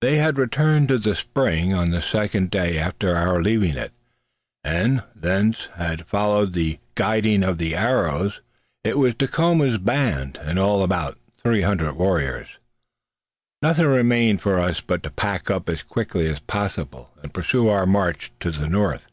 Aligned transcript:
They 0.00 0.16
had 0.16 0.38
returned 0.38 0.88
to 0.88 0.98
the 0.98 1.14
spring 1.14 1.72
on 1.72 1.90
the 1.90 2.02
second 2.02 2.50
day 2.50 2.80
after 2.80 3.14
our 3.14 3.40
leaving 3.40 3.76
it, 3.76 3.92
and 4.64 5.04
thence 5.14 5.68
had 5.76 6.04
followed 6.04 6.52
the 6.52 6.80
guiding 6.96 7.44
of 7.44 7.58
the 7.58 7.76
arrows. 7.76 8.40
It 8.82 8.98
was 8.98 9.14
Dacoma's 9.14 9.78
band, 9.78 10.40
in 10.44 10.58
all 10.58 10.82
about 10.82 11.16
three 11.36 11.62
hundred 11.62 11.92
warriors. 11.94 12.58
Nothing 13.62 13.86
remained 13.86 14.40
for 14.40 14.58
us 14.58 14.78
now 14.80 14.84
but 14.88 15.04
to 15.04 15.10
pack 15.10 15.48
up 15.48 15.68
as 15.68 15.82
quickly 15.84 16.28
as 16.28 16.40
possible, 16.40 17.12
and 17.22 17.32
pursue 17.32 17.68
our 17.68 17.86
march 17.86 18.32
to 18.40 18.50
the 18.50 18.66
north. 18.66 19.06